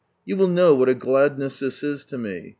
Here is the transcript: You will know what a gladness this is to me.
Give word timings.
You 0.25 0.35
will 0.35 0.47
know 0.47 0.73
what 0.73 0.89
a 0.89 0.95
gladness 0.95 1.59
this 1.59 1.83
is 1.83 2.03
to 2.05 2.17
me. 2.17 2.49